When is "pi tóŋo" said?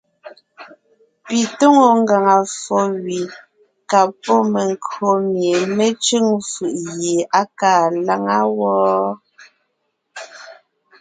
1.25-1.87